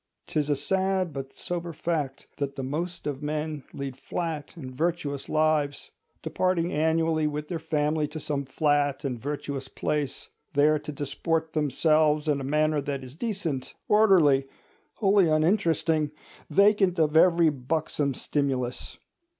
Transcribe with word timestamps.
'Tis 0.25 0.49
a 0.49 0.55
sad 0.55 1.13
but 1.13 1.31
sober 1.37 1.71
fact, 1.71 2.25
that 2.37 2.55
the 2.55 2.63
most 2.63 3.05
of 3.05 3.21
men 3.21 3.63
lead 3.71 3.95
flat 3.95 4.57
and 4.57 4.73
virtuous 4.75 5.29
lives, 5.29 5.91
departing 6.23 6.73
annually 6.73 7.27
with 7.27 7.49
their 7.49 7.59
family 7.59 8.07
to 8.07 8.19
some 8.19 8.43
flat 8.43 9.05
and 9.05 9.19
virtuous 9.21 9.67
place, 9.67 10.31
there 10.53 10.79
to 10.79 10.91
disport 10.91 11.53
themselves 11.53 12.27
in 12.27 12.41
a 12.41 12.43
manner 12.43 12.81
that 12.81 13.03
is 13.03 13.13
decent, 13.13 13.75
orderly, 13.87 14.47
wholly 14.95 15.29
uninteresting, 15.29 16.09
vacant 16.49 16.97
of 16.97 17.15
every 17.15 17.49
buxom 17.49 18.15
stimulus. 18.15 18.97